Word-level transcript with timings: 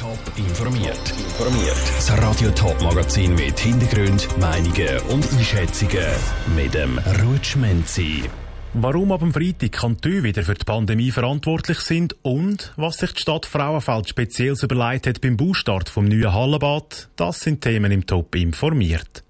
Top 0.00 0.18
informiert. 0.38 1.10
Informiert. 1.10 1.76
Das 1.94 2.10
Radio 2.22 2.50
Top 2.52 2.80
Magazin 2.80 3.34
mit 3.34 3.60
Hintergrund, 3.60 4.28
Meinungen 4.38 4.98
und 5.10 5.30
Einschätzungen 5.30 6.06
mit 6.56 6.72
dem 6.72 6.98
Rutschmenzi. 7.22 8.22
Warum 8.72 9.12
ab 9.12 9.20
dem 9.20 9.34
Freitag 9.34 9.72
Kantone 9.72 10.22
wieder 10.22 10.42
für 10.42 10.54
die 10.54 10.64
Pandemie 10.64 11.10
verantwortlich 11.10 11.80
sind 11.80 12.16
und 12.22 12.72
was 12.76 12.96
sich 12.96 13.12
die 13.12 13.20
Stadt 13.20 13.44
Frauenfeld 13.44 14.08
speziell 14.08 14.54
überlegt 14.62 15.06
hat 15.06 15.20
beim 15.20 15.36
Baustart 15.36 15.90
vom 15.90 16.06
neuen 16.06 16.32
Hallenbad, 16.32 17.10
das 17.16 17.40
sind 17.40 17.60
Themen 17.60 17.92
im 17.92 18.06
Top 18.06 18.34
informiert. 18.36 19.22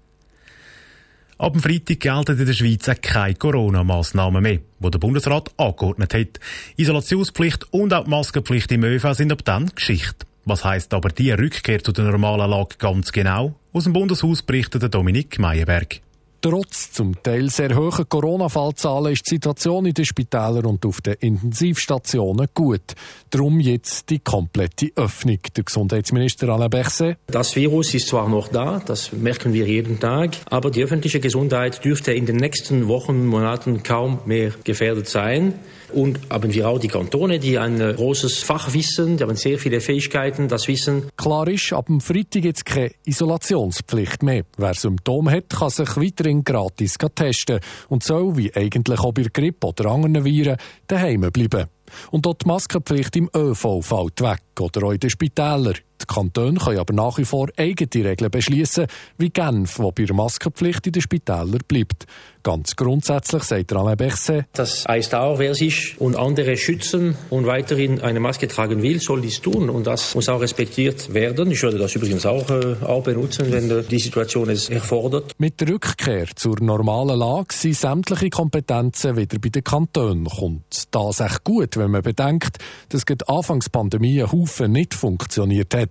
Ab 1.37 1.51
dem 1.51 1.61
Freitag 1.61 1.99
gelten 1.99 2.39
in 2.39 2.45
der 2.45 2.53
Schweiz 2.53 2.89
keine 3.01 3.35
Corona-Massnahmen 3.35 4.41
mehr, 4.41 4.59
die 4.79 4.89
der 4.89 4.99
Bundesrat 4.99 5.51
angeordnet 5.57 6.13
hat. 6.13 6.39
Isolationspflicht 6.77 7.73
und 7.73 7.93
auch 7.93 8.05
die 8.05 8.09
Maskenpflicht 8.09 8.71
im 8.71 8.85
ÖV 8.85 9.11
sind 9.15 9.33
ab 9.33 9.43
dann 9.43 9.69
Geschichte. 9.75 10.30
Was 10.43 10.65
heisst 10.65 10.93
aber 10.93 11.09
die 11.09 11.31
Rückkehr 11.31 11.83
zu 11.83 11.91
der 11.91 12.05
normalen 12.05 12.49
Lage 12.49 12.75
ganz 12.79 13.11
genau? 13.11 13.53
Aus 13.73 13.83
dem 13.83 13.93
Bundeshaus 13.93 14.41
berichtet 14.41 14.93
Dominik 14.93 15.37
Meyerberg. 15.37 16.01
Trotz 16.43 16.91
zum 16.91 17.21
Teil 17.21 17.51
sehr 17.51 17.75
hohen 17.75 18.09
Corona-Fallzahlen 18.09 19.13
ist 19.13 19.27
die 19.27 19.35
Situation 19.35 19.85
in 19.85 19.93
den 19.93 20.05
Spitälern 20.05 20.65
und 20.65 20.83
auf 20.87 20.99
den 20.99 21.13
Intensivstationen 21.19 22.47
gut. 22.55 22.81
Darum 23.29 23.59
jetzt 23.59 24.09
die 24.09 24.17
komplette 24.17 24.89
Öffnung. 24.95 25.37
Der 25.55 25.63
Gesundheitsminister 25.63 26.49
Alain 26.49 26.71
Berset. 26.71 27.17
Das 27.27 27.55
Virus 27.55 27.93
ist 27.93 28.07
zwar 28.07 28.27
noch 28.27 28.47
da, 28.47 28.81
das 28.83 29.11
merken 29.11 29.53
wir 29.53 29.67
jeden 29.67 29.99
Tag, 29.99 30.31
aber 30.49 30.71
die 30.71 30.83
öffentliche 30.83 31.19
Gesundheit 31.19 31.85
dürfte 31.85 32.11
in 32.11 32.25
den 32.25 32.37
nächsten 32.37 32.87
Wochen, 32.87 33.27
Monaten 33.27 33.83
kaum 33.83 34.21
mehr 34.25 34.51
gefährdet 34.63 35.07
sein. 35.07 35.53
Und 35.93 36.21
haben 36.29 36.53
wir 36.53 36.69
auch 36.69 36.79
die 36.79 36.87
Kantone, 36.87 37.37
die 37.37 37.57
ein 37.57 37.79
großes 37.79 38.39
Fachwissen, 38.39 39.17
die 39.17 39.23
haben 39.23 39.35
sehr 39.35 39.59
viele 39.59 39.81
Fähigkeiten, 39.81 40.47
das 40.47 40.69
Wissen. 40.69 41.09
Klar 41.17 41.49
ist, 41.49 41.73
ab 41.73 41.87
dem 41.87 41.99
Freitag 41.99 42.45
jetzt 42.45 42.65
keine 42.65 42.91
Isolationspflicht 43.05 44.23
mehr. 44.23 44.43
Wer 44.57 44.73
Symptome 44.73 45.31
hat, 45.31 45.49
kann 45.49 45.69
sich 45.69 45.97
weiterhin 45.97 46.30
gratis 46.39 46.97
testen 47.15 47.59
und 47.89 48.03
soll, 48.03 48.37
wie 48.37 48.53
eigentlich 48.55 48.99
auch 48.99 49.13
bei 49.13 49.23
Grippe 49.31 49.67
oder 49.67 49.91
anderen 49.91 50.25
Viren, 50.25 50.57
daheim 50.87 51.29
bleiben. 51.31 51.67
Und 52.09 52.25
dort 52.25 52.43
die 52.43 52.47
Maskenpflicht 52.47 53.15
im 53.17 53.29
ÖV 53.35 53.81
fällt 53.81 54.21
weg 54.21 54.41
oder 54.59 54.87
auch 54.87 54.91
in 54.91 54.99
den 54.99 55.09
Spitälern. 55.09 55.75
Die 56.01 56.13
Kantone 56.13 56.59
können 56.59 56.79
aber 56.79 56.93
nach 56.93 57.17
wie 57.17 57.25
vor 57.25 57.49
eigene 57.57 58.09
Regeln 58.09 58.31
beschließen, 58.31 58.87
wie 59.17 59.29
Genf, 59.29 59.79
wo 59.79 59.91
bei 59.91 60.03
der 60.03 60.15
Maskenpflicht 60.15 60.87
in 60.87 60.93
den 60.93 61.01
Spitälern 61.01 61.59
bleibt. 61.67 62.07
Ganz 62.43 62.75
grundsätzlich 62.75 63.43
sagt 63.43 63.71
Alain 63.71 63.95
Berset. 63.95 64.45
Das 64.53 64.85
heißt 64.87 65.13
auch, 65.13 65.37
wer 65.37 65.53
sich 65.53 66.01
und 66.01 66.15
andere 66.15 66.57
schützen 66.57 67.15
und 67.29 67.45
weiterhin 67.45 68.01
eine 68.01 68.19
Maske 68.19 68.47
tragen 68.47 68.81
will, 68.81 68.99
soll 68.99 69.21
dies 69.21 69.41
tun. 69.41 69.69
Und 69.69 69.85
das 69.85 70.15
muss 70.15 70.27
auch 70.27 70.41
respektiert 70.41 71.13
werden. 71.13 71.51
Ich 71.51 71.61
würde 71.61 71.77
das 71.77 71.95
übrigens 71.95 72.25
auch, 72.25 72.49
äh, 72.49 72.77
auch 72.83 73.03
benutzen, 73.03 73.51
wenn 73.51 73.69
äh, 73.69 73.83
die 73.83 73.99
Situation 73.99 74.49
es 74.49 74.69
erfordert. 74.69 75.35
Mit 75.37 75.61
der 75.61 75.69
Rückkehr 75.69 76.25
zur 76.35 76.59
normalen 76.59 77.19
Lage 77.19 77.53
sind 77.53 77.75
sämtliche 77.75 78.31
Kompetenzen 78.31 79.17
wieder 79.17 79.37
bei 79.37 79.49
den 79.49 79.63
Kantonen. 79.63 80.25
Kommt 80.25 80.87
das 80.89 81.19
echt 81.19 81.43
gut, 81.43 81.77
wenn 81.77 81.91
man 81.91 82.01
bedenkt, 82.01 82.57
dass 82.89 83.05
gerade 83.05 83.27
Anfangspandemie 83.29 84.23
ein 84.23 84.31
Haufen 84.31 84.71
nicht 84.71 84.95
funktioniert 84.95 85.75
hat. 85.75 85.90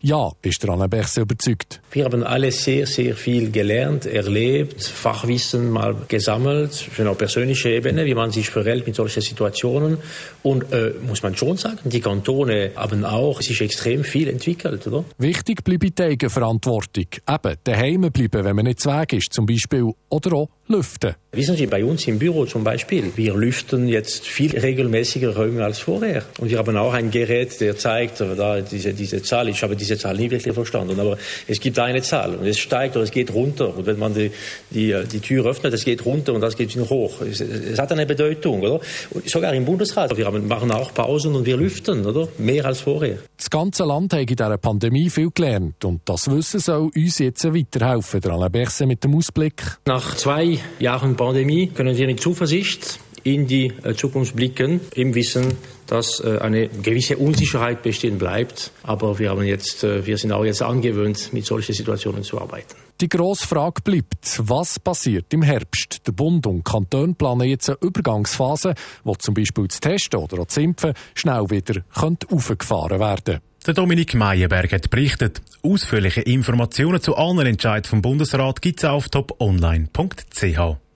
Ja, 0.00 0.30
ist 0.42 0.62
der 0.62 0.70
Alain 0.70 0.88
Berset 0.88 1.24
überzeugt. 1.24 1.80
Wir 1.90 2.04
haben 2.04 2.22
alle 2.22 2.52
sehr, 2.52 2.86
sehr 2.86 3.16
viel 3.16 3.50
gelernt, 3.50 4.06
erlebt, 4.06 4.84
Fachwissen 4.84 5.70
mal 5.70 5.96
gesammelt, 6.06 6.70
auf 6.70 7.00
einer 7.00 7.16
persönlichen 7.16 7.72
Ebene, 7.72 8.06
wie 8.06 8.14
man 8.14 8.30
sich 8.30 8.48
verhält 8.48 8.86
mit 8.86 8.94
solchen 8.94 9.22
Situationen. 9.22 9.98
Und 10.44 10.72
äh, 10.72 10.94
muss 11.04 11.24
man 11.24 11.36
schon 11.36 11.56
sagen, 11.56 11.90
die 11.90 12.00
Kantone 12.00 12.70
haben 12.76 13.04
auch 13.04 13.40
sich 13.42 13.60
extrem 13.60 14.04
viel 14.04 14.28
entwickelt, 14.28 14.86
oder? 14.86 15.04
Wichtig 15.18 15.64
bleibt 15.64 15.98
die 15.98 16.02
Eigenverantwortung. 16.04 17.06
Eben, 17.28 17.56
daheim 17.64 18.02
bleiben, 18.12 18.44
wenn 18.44 18.54
man 18.54 18.66
nicht 18.66 18.86
weg 18.86 19.14
ist, 19.14 19.32
zum 19.32 19.46
Beispiel. 19.46 19.90
Oder 20.10 20.32
auch 20.32 20.48
lüften. 20.68 21.16
Wissen 21.38 21.54
Sie, 21.54 21.68
bei 21.68 21.84
uns 21.84 22.04
im 22.08 22.18
Büro 22.18 22.46
zum 22.46 22.64
Beispiel, 22.64 23.12
wir 23.14 23.32
lüften 23.36 23.86
jetzt 23.86 24.26
viel 24.26 24.58
regelmäßiger 24.58 25.36
Räume 25.36 25.64
als 25.64 25.78
vorher. 25.78 26.24
Und 26.40 26.50
wir 26.50 26.58
haben 26.58 26.76
auch 26.76 26.92
ein 26.92 27.12
Gerät, 27.12 27.60
der 27.60 27.76
zeigt, 27.76 28.20
da 28.20 28.60
diese, 28.60 28.92
diese 28.92 29.22
Zahl, 29.22 29.48
ich 29.48 29.62
habe 29.62 29.76
diese 29.76 29.96
Zahl 29.96 30.16
nie 30.16 30.28
wirklich 30.28 30.52
verstanden, 30.52 30.98
aber 30.98 31.16
es 31.46 31.60
gibt 31.60 31.78
eine 31.78 32.02
Zahl 32.02 32.34
und 32.34 32.44
es 32.44 32.58
steigt 32.58 32.96
oder 32.96 33.04
es 33.04 33.12
geht 33.12 33.32
runter. 33.32 33.72
Und 33.76 33.86
wenn 33.86 34.00
man 34.00 34.14
die, 34.14 34.32
die, 34.72 34.92
die 35.12 35.20
Tür 35.20 35.46
öffnet, 35.46 35.72
es 35.74 35.84
geht 35.84 36.04
runter 36.04 36.34
und 36.34 36.40
das 36.40 36.56
geht 36.56 36.74
noch 36.74 36.90
hoch. 36.90 37.20
Es, 37.20 37.40
es 37.40 37.78
hat 37.78 37.92
eine 37.92 38.04
Bedeutung, 38.04 38.60
oder? 38.60 38.80
Und 39.10 39.30
sogar 39.30 39.54
im 39.54 39.64
Bundesrat, 39.64 40.16
wir 40.16 40.26
haben, 40.26 40.48
machen 40.48 40.72
auch 40.72 40.92
Pausen 40.92 41.36
und 41.36 41.46
wir 41.46 41.56
lüften, 41.56 42.04
oder? 42.04 42.26
Mehr 42.38 42.66
als 42.66 42.80
vorher. 42.80 43.18
Das 43.36 43.48
ganze 43.48 43.84
Land 43.84 44.12
hat 44.12 44.22
in 44.22 44.26
dieser 44.26 44.58
Pandemie 44.58 45.08
viel 45.08 45.30
gelernt 45.30 45.84
und 45.84 46.00
das 46.04 46.28
Wissen 46.28 46.58
soll 46.58 46.90
uns 46.96 47.20
jetzt 47.20 47.44
weiterhelfen. 47.44 48.22
Der 48.22 48.32
Alain 48.32 48.50
Berset 48.50 48.88
mit 48.88 49.04
dem 49.04 49.14
Ausblick. 49.14 49.62
Nach 49.86 50.16
zwei 50.16 50.58
Jahren 50.80 51.14
Pandemie 51.14 51.27
können 51.34 51.96
wir 51.96 52.06
mit 52.06 52.20
Zuversicht 52.20 53.00
in 53.24 53.46
die 53.46 53.72
Zukunft 53.96 54.36
blicken, 54.36 54.80
im 54.94 55.14
Wissen, 55.14 55.54
dass 55.86 56.20
eine 56.20 56.68
gewisse 56.68 57.16
Unsicherheit 57.16 57.82
bestehen 57.82 58.18
bleibt. 58.18 58.70
Aber 58.82 59.18
wir, 59.18 59.30
haben 59.30 59.42
jetzt, 59.42 59.82
wir 59.82 60.16
sind 60.16 60.32
auch 60.32 60.44
jetzt 60.44 60.62
angewöhnt, 60.62 61.32
mit 61.32 61.44
solchen 61.44 61.74
Situationen 61.74 62.22
zu 62.22 62.40
arbeiten. 62.40 62.76
Die 63.00 63.08
grosse 63.08 63.46
Frage 63.46 63.80
bleibt, 63.82 64.40
was 64.42 64.80
passiert 64.80 65.32
im 65.32 65.42
Herbst? 65.42 66.00
Der 66.06 66.12
Bund 66.12 66.46
und 66.46 66.64
Kanton 66.64 67.14
planen 67.14 67.48
jetzt 67.48 67.68
eine 67.68 67.78
Übergangsphase, 67.80 68.74
wo 69.04 69.14
zum 69.14 69.34
Beispiel 69.34 69.68
das 69.68 69.78
Testen 69.78 70.18
oder 70.18 70.44
das 70.44 70.56
Impfen 70.56 70.94
schnell 71.14 71.44
wieder 71.48 71.82
aufgefahren 71.94 72.98
werden 72.98 73.24
könnte. 73.24 73.42
Der 73.66 73.74
Dominik 73.74 74.14
Meyerberg 74.14 74.72
hat 74.72 74.90
berichtet. 74.90 75.42
Ausführliche 75.62 76.22
Informationen 76.22 77.00
zu 77.00 77.16
allen 77.16 77.46
Entscheidungen 77.46 77.84
vom 77.84 78.02
Bundesrat 78.02 78.62
gibt 78.62 78.78
es 78.78 78.84
auf 78.84 79.08
toponline.ch. 79.10 80.87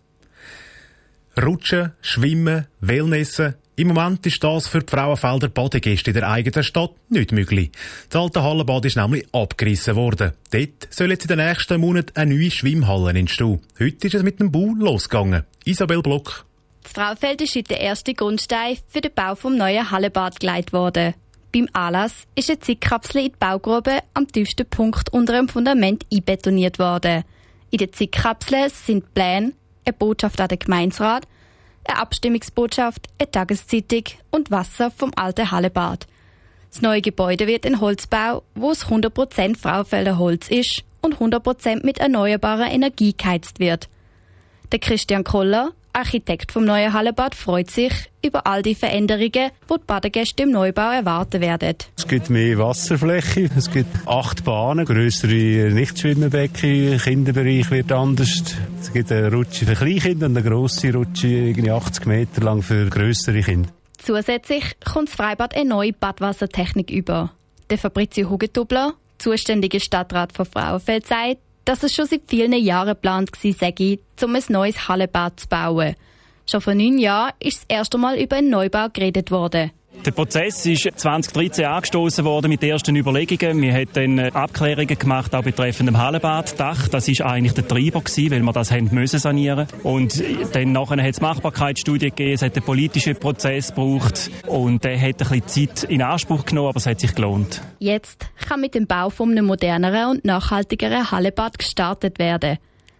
Rutschen, 1.41 1.93
Schwimmen, 2.03 2.67
Wellnessen. 2.81 3.55
Im 3.75 3.89
Moment 3.89 4.27
ist 4.27 4.45
das 4.45 4.69
für 4.69 4.81
die 4.81 4.91
Frauenfelder 4.91 5.49
Badegäste 5.49 6.11
in 6.11 6.15
der 6.15 6.29
eigenen 6.29 6.63
Stadt 6.63 6.93
nicht 7.09 7.33
möglich. 7.33 7.71
Das 8.11 8.21
alte 8.21 8.43
Hallenbad 8.43 8.85
ist 8.85 8.97
nämlich 8.97 9.27
abgerissen 9.33 9.97
worden. 9.97 10.33
Dort 10.51 10.89
soll 10.91 11.11
jetzt 11.11 11.25
in 11.25 11.37
den 11.37 11.47
nächsten 11.47 11.81
Monaten 11.81 12.15
eine 12.17 12.35
neue 12.35 12.51
Schwimmhalle 12.51 13.19
entstehen. 13.19 13.61
Heute 13.81 14.07
ist 14.07 14.15
es 14.15 14.23
mit 14.23 14.41
dem 14.41 14.53
Bau 14.53 14.75
losgegangen. 14.79 15.45
Isabel 15.65 16.03
Block. 16.03 16.45
Das 16.83 16.93
Frauenfeld 16.93 17.41
ist 17.41 17.55
heute 17.55 17.69
der 17.69 17.81
erste 17.81 18.13
Grundstein 18.13 18.77
für 18.89 19.01
den 19.01 19.15
Bau 19.15 19.35
vom 19.35 19.57
neuen 19.57 19.91
Hallenbad 19.91 20.39
geleitet 20.39 20.75
worden. 20.75 21.15
Beim 21.51 21.69
Anlass 21.73 22.27
ist 22.35 22.51
eine 22.51 22.61
Zickkapsel 22.61 23.23
in 23.23 23.33
die 23.33 23.37
Baugrube 23.39 24.01
am 24.13 24.27
tiefsten 24.27 24.67
Punkt 24.67 25.11
unter 25.13 25.33
dem 25.33 25.49
Fundament 25.49 26.05
einbetoniert 26.13 26.79
worden. 26.79 27.25
In 27.71 27.79
der 27.79 27.93
Zickkapsel 27.93 28.69
sind 28.69 29.15
Pläne, 29.15 29.53
eine 29.85 29.93
Botschaft 29.93 30.41
an 30.41 30.49
den 30.49 30.59
Gemeinsrat, 30.59 31.27
eine 31.85 31.99
Abstimmungsbotschaft, 31.99 33.09
eine 33.19 33.31
Tageszeitung 33.31 34.05
und 34.31 34.51
Wasser 34.51 34.91
vom 34.91 35.13
alten 35.17 35.51
Hallebad. 35.51 36.07
Das 36.71 36.81
neue 36.81 37.03
Gebäude 37.03 37.47
wird 37.47 37.67
ein 37.67 37.81
Holzbau, 37.81 38.43
wo 38.55 38.71
es 38.71 38.87
100% 38.87 39.59
Frauenfelder 39.59 40.19
Holz 40.19 40.49
ist 40.49 40.85
und 41.03 41.17
100% 41.19 41.85
mit 41.85 41.99
erneuerbarer 41.99 42.71
Energie 42.71 43.15
geheizt 43.17 43.61
wird. 43.61 43.89
Der 44.71 44.79
Christian 44.79 45.25
Koller, 45.25 45.73
Architekt 45.95 46.53
vom 46.53 46.65
neuen 46.65 46.93
Hallebad, 46.93 47.35
freut 47.35 47.71
sich 47.71 47.93
über 48.25 48.47
all 48.47 48.63
die 48.63 48.75
Veränderungen, 48.75 49.31
die 49.31 49.51
die 49.71 49.85
Badegäste 49.87 50.45
im 50.45 50.51
Neubau 50.51 50.91
erwarten 50.91 51.41
werden. 51.41 51.77
Es 51.97 52.09
gibt 52.09 52.31
mehr 52.31 52.59
Wasserfläche, 52.59 53.51
es 53.57 53.71
gibt 53.71 53.89
acht 54.07 54.45
Bahnen, 54.45 54.87
größere 54.87 55.71
Nichtschwimmenbecken, 55.73 56.99
Kinderbereich 56.99 57.71
wird 57.71 57.93
anders. 57.93 58.43
Es 58.81 58.93
gibt 58.93 59.13
eine 59.13 59.31
Rutsche 59.31 59.67
für 59.67 59.75
Kleinkinder 59.75 60.27
und 60.27 60.37
eine 60.37 60.49
grosse 60.49 60.93
Rutsche, 60.95 61.29
irgendwie 61.29 61.71
80 61.71 62.07
Meter 62.07 62.41
lang 62.43 62.63
für 62.63 62.89
größere 62.89 63.43
Kinder. 63.43 63.69
Zusätzlich 63.99 64.65
kommt 64.85 65.09
das 65.09 65.17
Freibad 65.17 65.55
eine 65.55 65.69
neue 65.69 65.93
Badwassertechnik 65.93 66.91
über. 66.91 67.33
Der 67.71 67.79
Fabrizio 67.79 68.31
Hugetubler, 68.31 68.95
zuständiger 69.19 69.79
Stadtrat 69.79 70.33
von 70.33 70.47
Frauenfeld, 70.47 71.07
sagt, 71.07 71.39
dass 71.65 71.83
es 71.83 71.95
schon 71.95 72.07
seit 72.07 72.23
vielen 72.27 72.53
Jahren 72.53 72.89
geplant 72.89 73.31
war, 73.33 74.29
um 74.29 74.35
ein 74.37 74.43
neues 74.49 74.89
Hallenbad 74.89 75.41
zu 75.41 75.49
bauen. 75.49 75.95
Schon 76.51 76.61
vor 76.61 76.75
neun 76.75 76.99
Jahren 76.99 77.33
ist 77.39 77.59
das 77.59 77.77
erste 77.77 77.99
Mal 77.99 78.19
über 78.19 78.37
einen 78.37 78.51
Neubau 78.51 78.89
geredet 78.93 79.31
worden. 79.31 79.71
Der 80.05 80.11
Prozess 80.11 80.67
ist 80.67 80.89
2013 80.97 81.65
angestoßen 81.65 82.25
worden 82.25 82.49
mit 82.49 82.65
ersten 82.65 82.97
Überlegungen. 82.97 83.63
Wir 83.63 83.73
haben 83.73 83.89
dann 83.93 84.19
Abklärungen 84.19 84.99
gemacht, 84.99 85.33
auch 85.33 85.45
betreffend 85.45 85.89
dem 85.89 85.97
Hallenbaddach. 85.97 86.89
Das 86.89 87.07
ist 87.07 87.23
eigentlich 87.23 87.53
der 87.53 87.69
Treiber 87.69 88.01
gewesen, 88.01 88.33
weil 88.33 88.43
wir 88.43 88.53
das 88.53 88.73
haben 88.73 88.89
müssen 88.91 89.21
sanieren. 89.21 89.69
Und 89.85 90.21
dann 90.55 90.73
nachher 90.73 91.01
hat 91.01 91.15
es 91.15 91.21
Machbarkeitsstudie 91.21 92.11
gegeben, 92.11 92.33
es 92.33 92.43
hat 92.43 92.57
einen 92.57 92.65
politischen 92.65 93.15
Prozess 93.15 93.69
gebraucht 93.69 94.29
und 94.49 94.83
der 94.83 95.01
hat 95.01 95.23
ein 95.23 95.41
bisschen 95.41 95.47
Zeit 95.47 95.85
in 95.85 96.03
Anspruch 96.03 96.47
genommen, 96.47 96.71
aber 96.71 96.79
es 96.79 96.87
hat 96.87 96.99
sich 96.99 97.15
gelohnt. 97.15 97.63
Jetzt 97.79 98.27
kann 98.49 98.61
mit 98.61 98.75
dem 98.75 98.89
Bau 98.89 99.09
von 99.09 99.31
einem 99.31 99.47
moderneren 99.47 100.17
und 100.17 100.25
nachhaltigeren 100.25 101.13
Hallenbad 101.13 101.61
gestartet 101.61 102.19
werden. 102.19 102.59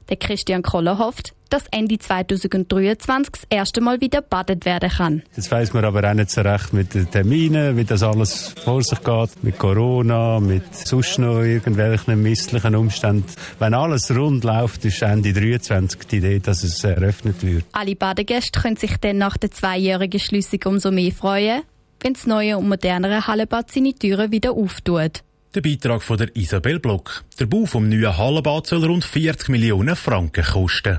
Der 0.09 0.17
Christian 0.19 0.63
Koller 0.63 0.99
hofft, 0.99 1.35
dass 1.53 1.65
Ende 1.71 1.99
2023 1.99 3.33
das 3.33 3.47
erste 3.51 3.83
Mal 3.83 4.01
wieder 4.01 4.23
badet 4.23 4.65
werden 4.65 4.89
kann. 4.89 5.23
Jetzt 5.37 5.51
weiss 5.51 5.75
man 5.75 5.85
aber 5.85 6.09
auch 6.09 6.15
nicht 6.15 6.31
so 6.31 6.41
recht 6.41 6.73
mit 6.73 6.95
den 6.95 7.11
Terminen, 7.11 7.77
wie 7.77 7.85
das 7.85 8.03
alles 8.03 8.55
vor 8.65 8.83
sich 8.83 9.03
geht, 9.03 9.45
mit 9.45 9.59
Corona, 9.59 10.41
mit 10.41 10.75
sonst 10.75 11.19
noch 11.19 11.43
irgendwelchen 11.43 12.23
misslichen 12.23 12.75
Umständen. 12.75 13.27
Wenn 13.59 13.75
alles 13.75 14.11
rund 14.15 14.45
läuft, 14.45 14.85
ist 14.87 15.03
Ende 15.03 15.35
23 15.35 16.07
die 16.07 16.17
Idee, 16.17 16.39
dass 16.39 16.63
es 16.63 16.83
eröffnet 16.85 17.43
wird. 17.43 17.65
Alle 17.73 17.97
Badegäste 17.97 18.59
können 18.59 18.77
sich 18.77 18.97
dann 18.97 19.19
nach 19.19 19.37
der 19.37 19.51
zweijährigen 19.51 20.21
Schließung 20.21 20.61
umso 20.65 20.91
mehr 20.91 21.13
freuen, 21.13 21.63
wenn 22.01 22.15
das 22.15 22.27
neue 22.27 22.57
und 22.57 22.69
modernere 22.69 23.27
Hallenbad 23.27 23.71
seine 23.71 23.93
Türen 23.93 24.33
wieder 24.33 24.53
auftut. 24.53 25.23
Der 25.55 25.61
Beitrag 25.61 26.03
von 26.03 26.17
der 26.17 26.35
Isabel 26.35 26.81
Block. 26.81 27.25
Der 27.39 27.45
Bau 27.45 27.67
vom 27.67 27.91
neuen 27.91 28.17
Hallenbad 28.17 28.67
soll 28.67 28.87
rund 28.87 29.05
40 29.05 29.51
Millionen 29.51 29.97
Franken 29.97 30.45
kosten. 30.45 30.99